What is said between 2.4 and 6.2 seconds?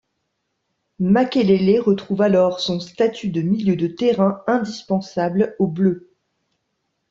son statut de milieu de terrain indispensable aux Bleus.